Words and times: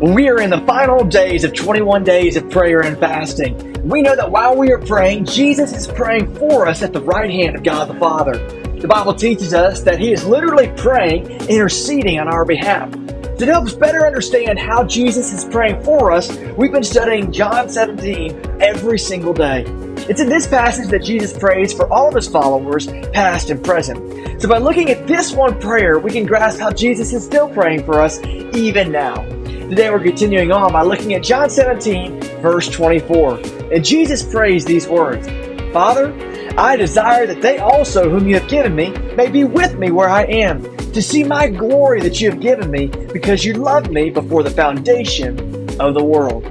We 0.00 0.28
are 0.28 0.40
in 0.40 0.50
the 0.50 0.60
final 0.66 1.04
days 1.04 1.44
of 1.44 1.54
21 1.54 2.02
days 2.02 2.36
of 2.36 2.50
prayer 2.50 2.80
and 2.80 2.98
fasting. 2.98 3.80
We 3.84 4.02
know 4.02 4.16
that 4.16 4.28
while 4.28 4.56
we 4.56 4.72
are 4.72 4.78
praying, 4.78 5.26
Jesus 5.26 5.72
is 5.72 5.86
praying 5.86 6.34
for 6.34 6.66
us 6.66 6.82
at 6.82 6.92
the 6.92 7.00
right 7.00 7.30
hand 7.30 7.54
of 7.54 7.62
God 7.62 7.88
the 7.88 7.94
Father. 7.94 8.36
The 8.80 8.88
Bible 8.88 9.14
teaches 9.14 9.54
us 9.54 9.82
that 9.82 10.00
He 10.00 10.12
is 10.12 10.26
literally 10.26 10.72
praying, 10.76 11.30
interceding 11.48 12.18
on 12.18 12.26
our 12.26 12.44
behalf. 12.44 12.90
To 12.90 13.46
help 13.46 13.66
us 13.66 13.72
better 13.72 14.04
understand 14.04 14.58
how 14.58 14.82
Jesus 14.82 15.32
is 15.32 15.44
praying 15.44 15.80
for 15.84 16.10
us, 16.10 16.36
we've 16.56 16.72
been 16.72 16.82
studying 16.82 17.30
John 17.30 17.68
17 17.68 18.60
every 18.60 18.98
single 18.98 19.32
day. 19.32 19.62
It's 20.08 20.20
in 20.20 20.28
this 20.28 20.46
passage 20.48 20.88
that 20.88 21.04
Jesus 21.04 21.38
prays 21.38 21.72
for 21.72 21.90
all 21.92 22.08
of 22.08 22.14
his 22.16 22.26
followers, 22.26 22.88
past 23.12 23.48
and 23.48 23.64
present. 23.64 24.42
So 24.42 24.48
by 24.48 24.58
looking 24.58 24.90
at 24.90 25.06
this 25.06 25.32
one 25.32 25.58
prayer, 25.60 26.00
we 26.00 26.10
can 26.10 26.26
grasp 26.26 26.58
how 26.58 26.72
Jesus 26.72 27.12
is 27.12 27.24
still 27.24 27.48
praying 27.48 27.84
for 27.84 28.00
us 28.00 28.20
even 28.24 28.90
now. 28.90 29.33
Today 29.68 29.88
we're 29.90 29.98
continuing 29.98 30.52
on 30.52 30.72
by 30.72 30.82
looking 30.82 31.14
at 31.14 31.22
John 31.22 31.48
17, 31.48 32.20
verse 32.42 32.68
24. 32.68 33.38
And 33.72 33.82
Jesus 33.82 34.22
prays 34.22 34.62
these 34.62 34.86
words 34.86 35.26
Father, 35.72 36.12
I 36.58 36.76
desire 36.76 37.26
that 37.26 37.40
they 37.40 37.56
also, 37.58 38.10
whom 38.10 38.28
you 38.28 38.38
have 38.38 38.48
given 38.48 38.76
me, 38.76 38.90
may 39.16 39.30
be 39.30 39.44
with 39.44 39.78
me 39.78 39.90
where 39.90 40.10
I 40.10 40.24
am, 40.24 40.62
to 40.92 41.00
see 41.00 41.24
my 41.24 41.48
glory 41.48 42.02
that 42.02 42.20
you 42.20 42.30
have 42.30 42.40
given 42.40 42.70
me, 42.70 42.88
because 42.88 43.42
you 43.42 43.54
loved 43.54 43.90
me 43.90 44.10
before 44.10 44.42
the 44.42 44.50
foundation 44.50 45.40
of 45.80 45.94
the 45.94 46.04
world. 46.04 46.44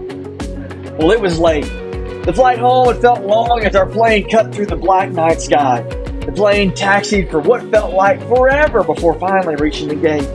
Well, 0.98 1.12
it 1.12 1.22
was 1.22 1.38
late. 1.38 1.70
The 2.26 2.34
flight 2.34 2.58
home 2.58 2.88
had 2.88 3.00
felt 3.00 3.22
long 3.22 3.64
as 3.64 3.76
our 3.76 3.86
plane 3.86 4.28
cut 4.28 4.54
through 4.54 4.66
the 4.66 4.76
black 4.76 5.12
night 5.12 5.40
sky. 5.40 5.82
The 5.82 6.34
plane 6.36 6.74
taxied 6.74 7.30
for 7.30 7.40
what 7.40 7.62
felt 7.70 7.94
like 7.94 8.20
forever 8.28 8.84
before 8.84 9.20
finally 9.20 9.56
reaching 9.56 9.88
the 9.88 9.96
gate. 9.96 10.28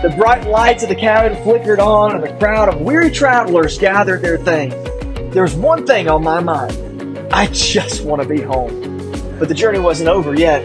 The 0.00 0.10
bright 0.10 0.46
lights 0.46 0.84
of 0.84 0.90
the 0.90 0.94
cabin 0.94 1.42
flickered 1.42 1.80
on, 1.80 2.14
and 2.14 2.22
a 2.22 2.38
crowd 2.38 2.68
of 2.68 2.80
weary 2.80 3.10
travelers 3.10 3.78
gathered 3.78 4.22
their 4.22 4.38
things. 4.38 4.72
There 5.34 5.42
was 5.42 5.56
one 5.56 5.88
thing 5.88 6.08
on 6.08 6.22
my 6.22 6.38
mind. 6.38 7.18
I 7.32 7.48
just 7.48 8.04
want 8.04 8.22
to 8.22 8.28
be 8.28 8.40
home. 8.40 8.80
But 9.40 9.48
the 9.48 9.54
journey 9.54 9.80
wasn't 9.80 10.08
over 10.08 10.38
yet. 10.38 10.62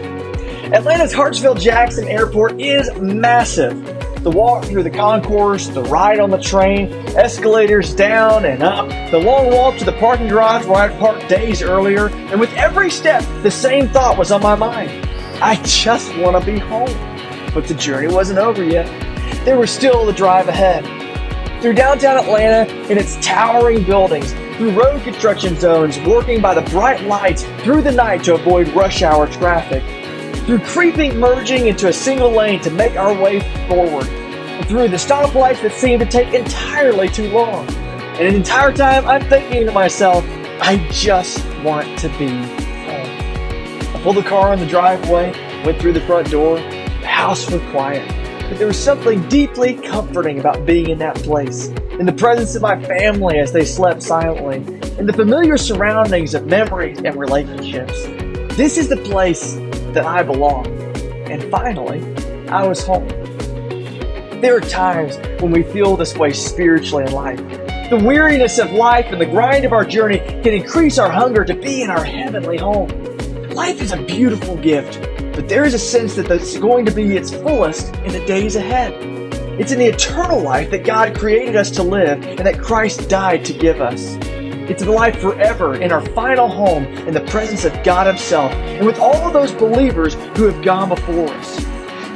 Atlanta's 0.72 1.12
Hartsfield 1.12 1.60
Jackson 1.60 2.06
Airport 2.06 2.60
is 2.60 2.88
massive. 2.94 3.74
The 4.22 4.30
walk 4.30 4.66
through 4.66 4.84
the 4.84 4.90
concourse, 4.90 5.66
the 5.66 5.82
ride 5.82 6.20
on 6.20 6.30
the 6.30 6.40
train, 6.40 6.92
escalators 7.16 7.92
down 7.92 8.44
and 8.44 8.62
up, 8.62 8.88
the 9.10 9.18
long 9.18 9.50
walk 9.50 9.78
to 9.78 9.84
the 9.84 9.94
parking 9.94 10.28
garage 10.28 10.64
where 10.64 10.76
I'd 10.76 10.96
parked 11.00 11.28
days 11.28 11.60
earlier, 11.60 12.06
and 12.06 12.38
with 12.38 12.52
every 12.54 12.88
step, 12.88 13.24
the 13.42 13.50
same 13.50 13.88
thought 13.88 14.16
was 14.16 14.30
on 14.30 14.42
my 14.42 14.54
mind. 14.54 14.90
I 15.42 15.60
just 15.64 16.16
want 16.18 16.38
to 16.38 16.46
be 16.52 16.60
home. 16.60 16.86
But 17.52 17.66
the 17.66 17.74
journey 17.74 18.12
wasn't 18.12 18.38
over 18.38 18.62
yet 18.62 19.03
there 19.44 19.58
was 19.58 19.70
still 19.70 20.06
the 20.06 20.12
drive 20.12 20.48
ahead. 20.48 20.84
Through 21.60 21.74
downtown 21.74 22.18
Atlanta 22.18 22.70
and 22.88 22.98
its 22.98 23.16
towering 23.16 23.84
buildings, 23.84 24.32
through 24.56 24.70
road 24.70 25.02
construction 25.02 25.58
zones, 25.58 25.98
working 26.00 26.40
by 26.40 26.54
the 26.54 26.62
bright 26.70 27.02
lights 27.04 27.44
through 27.62 27.82
the 27.82 27.92
night 27.92 28.24
to 28.24 28.34
avoid 28.34 28.68
rush 28.68 29.02
hour 29.02 29.26
traffic, 29.26 29.82
through 30.46 30.60
creeping 30.60 31.18
merging 31.18 31.66
into 31.66 31.88
a 31.88 31.92
single 31.92 32.30
lane 32.30 32.60
to 32.60 32.70
make 32.70 32.96
our 32.96 33.12
way 33.14 33.40
forward, 33.68 34.06
and 34.06 34.66
through 34.66 34.88
the 34.88 34.96
stoplights 34.96 35.60
that 35.62 35.72
seem 35.72 35.98
to 35.98 36.06
take 36.06 36.32
entirely 36.32 37.08
too 37.08 37.28
long. 37.30 37.68
And 38.16 38.32
the 38.32 38.36
entire 38.36 38.72
time 38.72 39.06
I'm 39.06 39.28
thinking 39.28 39.66
to 39.66 39.72
myself, 39.72 40.24
I 40.60 40.86
just 40.90 41.44
want 41.62 41.98
to 41.98 42.08
be 42.10 42.28
home. 42.28 43.96
I 43.96 44.00
pulled 44.02 44.16
the 44.16 44.22
car 44.22 44.54
in 44.54 44.60
the 44.60 44.66
driveway, 44.66 45.32
went 45.64 45.80
through 45.80 45.94
the 45.94 46.00
front 46.02 46.30
door, 46.30 46.56
the 46.56 47.06
house 47.06 47.50
was 47.50 47.60
quiet. 47.70 48.23
But 48.48 48.58
there 48.58 48.66
was 48.66 48.78
something 48.78 49.26
deeply 49.28 49.74
comforting 49.74 50.38
about 50.38 50.66
being 50.66 50.90
in 50.90 50.98
that 50.98 51.16
place, 51.16 51.68
in 51.98 52.04
the 52.04 52.12
presence 52.12 52.54
of 52.54 52.62
my 52.62 52.80
family 52.84 53.38
as 53.38 53.52
they 53.52 53.64
slept 53.64 54.02
silently, 54.02 54.56
in 54.98 55.06
the 55.06 55.12
familiar 55.12 55.56
surroundings 55.56 56.34
of 56.34 56.46
memories 56.46 56.98
and 56.98 57.16
relationships. 57.16 58.04
This 58.56 58.76
is 58.76 58.88
the 58.88 58.98
place 58.98 59.54
that 59.94 60.04
I 60.04 60.22
belong. 60.22 60.66
And 61.30 61.42
finally, 61.50 62.00
I 62.48 62.66
was 62.66 62.84
home. 62.84 63.08
There 64.40 64.56
are 64.56 64.60
times 64.60 65.16
when 65.40 65.50
we 65.50 65.62
feel 65.62 65.96
this 65.96 66.14
way 66.14 66.32
spiritually 66.32 67.04
in 67.04 67.12
life. 67.12 67.38
The 67.88 68.00
weariness 68.04 68.58
of 68.58 68.72
life 68.72 69.06
and 69.06 69.20
the 69.20 69.26
grind 69.26 69.64
of 69.64 69.72
our 69.72 69.84
journey 69.84 70.18
can 70.18 70.52
increase 70.52 70.98
our 70.98 71.10
hunger 71.10 71.44
to 71.44 71.54
be 71.54 71.82
in 71.82 71.90
our 71.90 72.04
heavenly 72.04 72.58
home. 72.58 72.88
Life 73.50 73.80
is 73.80 73.92
a 73.92 74.02
beautiful 74.02 74.56
gift, 74.56 74.94
but 75.34 75.48
there 75.48 75.64
is 75.64 75.74
a 75.74 75.78
sense 75.78 76.14
that 76.14 76.30
it's 76.30 76.56
going 76.58 76.86
to 76.86 76.92
be 76.92 77.16
its 77.16 77.32
fullest 77.32 77.94
in 77.96 78.12
the 78.12 78.24
days 78.24 78.56
ahead. 78.56 78.92
It's 79.58 79.72
in 79.72 79.78
the 79.78 79.86
eternal 79.86 80.40
life 80.40 80.70
that 80.70 80.84
God 80.84 81.16
created 81.16 81.56
us 81.56 81.70
to 81.72 81.82
live 81.82 82.22
and 82.24 82.40
that 82.40 82.60
Christ 82.60 83.08
died 83.08 83.44
to 83.46 83.52
give 83.52 83.80
us. 83.80 84.16
It's 84.66 84.82
the 84.82 84.90
life 84.90 85.20
forever 85.20 85.74
in 85.74 85.92
our 85.92 86.04
final 86.06 86.48
home 86.48 86.84
in 86.84 87.14
the 87.14 87.20
presence 87.22 87.64
of 87.64 87.84
God 87.84 88.06
Himself 88.06 88.52
and 88.52 88.86
with 88.86 88.98
all 88.98 89.26
of 89.26 89.32
those 89.32 89.52
believers 89.52 90.14
who 90.36 90.44
have 90.44 90.64
gone 90.64 90.88
before 90.88 91.28
us. 91.28 91.64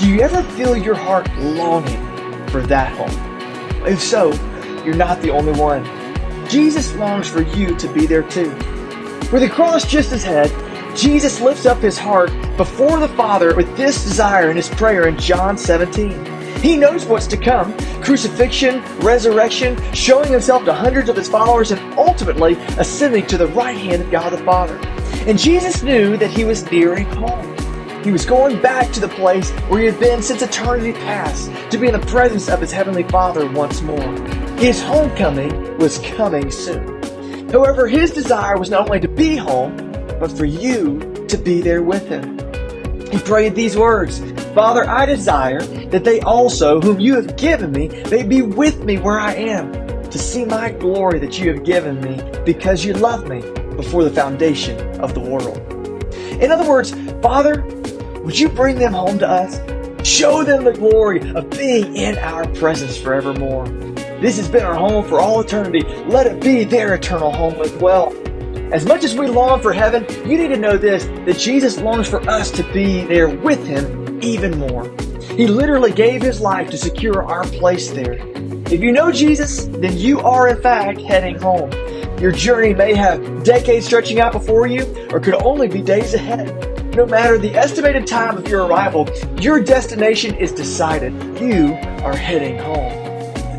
Do 0.00 0.08
you 0.08 0.20
ever 0.20 0.42
feel 0.54 0.76
your 0.76 0.94
heart 0.94 1.28
longing 1.38 2.00
for 2.48 2.62
that 2.62 2.92
home? 2.96 3.84
If 3.86 4.00
so, 4.00 4.32
you're 4.84 4.94
not 4.94 5.20
the 5.22 5.30
only 5.30 5.52
one. 5.52 5.84
Jesus 6.48 6.94
longs 6.94 7.28
for 7.28 7.42
you 7.42 7.76
to 7.76 7.92
be 7.92 8.06
there 8.06 8.22
too. 8.22 8.50
With 9.30 9.42
the 9.42 9.50
cross 9.50 9.86
just 9.86 10.12
ahead, 10.12 10.50
Jesus 10.98 11.40
lifts 11.40 11.64
up 11.64 11.78
his 11.78 11.96
heart 11.96 12.32
before 12.56 12.98
the 12.98 13.06
Father 13.10 13.54
with 13.54 13.76
this 13.76 14.02
desire 14.02 14.50
in 14.50 14.56
his 14.56 14.68
prayer 14.68 15.06
in 15.06 15.16
John 15.16 15.56
17. 15.56 16.58
He 16.60 16.76
knows 16.76 17.06
what's 17.06 17.28
to 17.28 17.36
come 17.36 17.72
crucifixion, 18.02 18.82
resurrection, 18.98 19.76
showing 19.92 20.32
himself 20.32 20.64
to 20.64 20.74
hundreds 20.74 21.08
of 21.08 21.14
his 21.14 21.28
followers, 21.28 21.70
and 21.70 21.98
ultimately 21.98 22.54
ascending 22.78 23.26
to 23.28 23.36
the 23.36 23.46
right 23.48 23.76
hand 23.76 24.02
of 24.02 24.10
God 24.10 24.32
the 24.32 24.38
Father. 24.38 24.76
And 25.28 25.38
Jesus 25.38 25.84
knew 25.84 26.16
that 26.16 26.30
he 26.30 26.44
was 26.44 26.68
nearing 26.72 27.06
home. 27.06 27.54
He 28.02 28.10
was 28.10 28.26
going 28.26 28.60
back 28.60 28.90
to 28.92 29.00
the 29.00 29.08
place 29.08 29.50
where 29.68 29.80
he 29.80 29.86
had 29.86 30.00
been 30.00 30.20
since 30.20 30.42
eternity 30.42 30.94
past, 30.94 31.52
to 31.70 31.78
be 31.78 31.86
in 31.86 31.92
the 31.92 32.06
presence 32.06 32.48
of 32.48 32.60
his 32.60 32.72
heavenly 32.72 33.04
Father 33.04 33.48
once 33.52 33.82
more. 33.82 34.18
His 34.56 34.82
homecoming 34.82 35.78
was 35.78 35.98
coming 35.98 36.50
soon. 36.50 37.00
However, 37.50 37.86
his 37.86 38.10
desire 38.10 38.56
was 38.56 38.70
not 38.70 38.88
only 38.88 39.00
to 39.00 39.08
be 39.08 39.36
home, 39.36 39.87
but 40.18 40.30
for 40.30 40.44
you 40.44 41.26
to 41.28 41.36
be 41.36 41.60
there 41.60 41.82
with 41.82 42.08
him. 42.08 42.38
He 43.10 43.18
prayed 43.18 43.54
these 43.54 43.76
words 43.76 44.20
Father, 44.54 44.88
I 44.88 45.06
desire 45.06 45.62
that 45.62 46.04
they 46.04 46.20
also, 46.20 46.80
whom 46.80 46.98
you 46.98 47.14
have 47.14 47.36
given 47.36 47.70
me, 47.70 47.88
may 48.10 48.22
be 48.22 48.42
with 48.42 48.82
me 48.84 48.98
where 48.98 49.18
I 49.18 49.34
am, 49.34 49.72
to 50.10 50.18
see 50.18 50.44
my 50.44 50.70
glory 50.72 51.18
that 51.20 51.38
you 51.38 51.52
have 51.52 51.64
given 51.64 52.00
me, 52.00 52.20
because 52.44 52.84
you 52.84 52.94
loved 52.94 53.28
me 53.28 53.40
before 53.76 54.04
the 54.04 54.10
foundation 54.10 54.78
of 55.00 55.14
the 55.14 55.20
world. 55.20 55.58
In 56.42 56.50
other 56.50 56.68
words, 56.68 56.92
Father, 57.22 57.62
would 58.24 58.38
you 58.38 58.48
bring 58.48 58.78
them 58.78 58.92
home 58.92 59.18
to 59.20 59.28
us? 59.28 59.60
Show 60.06 60.42
them 60.42 60.64
the 60.64 60.72
glory 60.72 61.20
of 61.34 61.50
being 61.50 61.96
in 61.96 62.18
our 62.18 62.46
presence 62.54 62.96
forevermore. 62.96 63.68
This 64.20 64.36
has 64.38 64.48
been 64.48 64.64
our 64.64 64.74
home 64.74 65.06
for 65.08 65.20
all 65.20 65.40
eternity. 65.40 65.82
Let 66.06 66.26
it 66.26 66.42
be 66.42 66.64
their 66.64 66.94
eternal 66.94 67.30
home 67.30 67.54
as 67.60 67.72
well. 67.74 68.12
As 68.70 68.84
much 68.84 69.02
as 69.02 69.16
we 69.16 69.26
long 69.26 69.62
for 69.62 69.72
heaven, 69.72 70.04
you 70.28 70.36
need 70.36 70.48
to 70.48 70.58
know 70.58 70.76
this 70.76 71.06
that 71.24 71.38
Jesus 71.38 71.78
longs 71.78 72.06
for 72.06 72.20
us 72.28 72.50
to 72.50 72.62
be 72.74 73.02
there 73.04 73.30
with 73.30 73.66
Him 73.66 74.20
even 74.22 74.58
more. 74.58 74.84
He 75.22 75.46
literally 75.46 75.90
gave 75.90 76.20
His 76.20 76.38
life 76.42 76.70
to 76.70 76.76
secure 76.76 77.24
our 77.24 77.44
place 77.44 77.90
there. 77.90 78.18
If 78.66 78.82
you 78.82 78.92
know 78.92 79.10
Jesus, 79.10 79.64
then 79.64 79.96
you 79.96 80.20
are 80.20 80.48
in 80.48 80.60
fact 80.60 81.00
heading 81.00 81.38
home. 81.38 81.72
Your 82.20 82.30
journey 82.30 82.74
may 82.74 82.94
have 82.94 83.42
decades 83.42 83.86
stretching 83.86 84.20
out 84.20 84.32
before 84.32 84.66
you, 84.66 84.84
or 85.12 85.20
could 85.20 85.42
only 85.42 85.68
be 85.68 85.80
days 85.80 86.12
ahead. 86.12 86.94
No 86.94 87.06
matter 87.06 87.38
the 87.38 87.54
estimated 87.54 88.06
time 88.06 88.36
of 88.36 88.48
your 88.48 88.66
arrival, 88.66 89.08
your 89.40 89.62
destination 89.62 90.34
is 90.34 90.52
decided. 90.52 91.14
You 91.40 91.72
are 92.04 92.14
heading 92.14 92.58
home. 92.58 92.92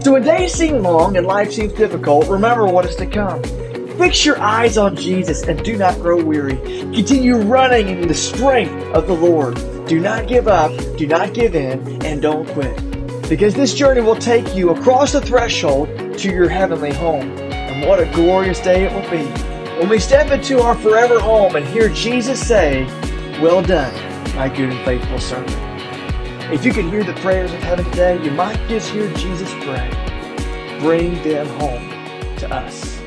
So 0.04 0.12
when 0.12 0.22
days 0.22 0.54
seem 0.54 0.84
long 0.84 1.18
and 1.18 1.26
life 1.26 1.52
seems 1.52 1.74
difficult, 1.74 2.28
remember 2.28 2.68
what 2.68 2.86
is 2.86 2.96
to 2.98 3.08
come. 3.08 3.42
Fix 4.00 4.26
your 4.26 4.40
eyes 4.40 4.78
on 4.78 4.96
Jesus 4.96 5.44
and 5.44 5.62
do 5.62 5.76
not 5.76 5.94
grow 5.96 6.24
weary. 6.24 6.56
Continue 6.94 7.36
running 7.36 7.90
in 7.90 8.08
the 8.08 8.14
strength 8.14 8.72
of 8.96 9.08
the 9.08 9.14
Lord. 9.14 9.56
Do 9.88 10.00
not 10.00 10.26
give 10.26 10.48
up, 10.48 10.72
do 10.98 11.06
not 11.06 11.34
give 11.34 11.54
in, 11.54 12.04
and 12.06 12.22
don't 12.22 12.48
quit. 12.48 12.74
Because 13.28 13.54
this 13.54 13.74
journey 13.74 14.00
will 14.00 14.16
take 14.16 14.56
you 14.56 14.70
across 14.70 15.12
the 15.12 15.20
threshold 15.20 15.90
to 16.18 16.32
your 16.32 16.48
heavenly 16.48 16.94
home. 16.94 17.30
And 17.52 17.86
what 17.90 18.00
a 18.00 18.06
glorious 18.14 18.62
day 18.62 18.86
it 18.86 18.94
will 18.94 19.12
be 19.12 19.26
when 19.80 19.90
we 19.90 20.00
step 20.00 20.32
into 20.32 20.62
our 20.62 20.76
forever 20.76 21.20
home 21.20 21.58
and 21.58 21.66
hear 21.66 21.90
Jesus 21.90 22.46
say, 22.46 22.86
Well 23.42 23.62
done, 23.62 23.94
my 24.34 24.48
good 24.48 24.70
and 24.70 24.86
faithful 24.86 25.20
servant. 25.20 25.52
If 26.54 26.64
you 26.64 26.72
could 26.72 26.86
hear 26.86 27.04
the 27.04 27.14
prayers 27.16 27.52
of 27.52 27.60
heaven 27.60 27.84
today, 27.86 28.24
you 28.24 28.32
might 28.32 28.66
just 28.70 28.90
hear 28.92 29.14
Jesus 29.16 29.50
pray. 29.56 29.90
Bring 30.80 31.22
them 31.22 31.48
home 31.60 32.38
to 32.38 32.50
us. 32.50 32.99